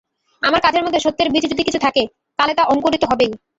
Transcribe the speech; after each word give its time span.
আমার 0.43 0.61
কাজের 0.61 0.83
মধ্যে 0.83 0.99
সত্যের 0.99 1.27
বীজ 1.29 1.43
যদি 1.43 1.63
কিছু 1.63 1.79
থাকে, 1.79 2.03
কালে 2.39 2.53
তা 2.53 2.63
অঙ্কুরিত 2.63 3.03
হবেই। 3.03 3.31